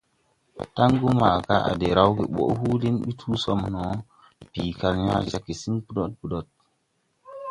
[0.75, 3.83] Tangu maga à de raw ge go ɓoʼ huuli ɓi tu so mo,
[4.51, 6.45] bii kal yaa jag gesiŋ ɓodoɗ ɓodoɗ.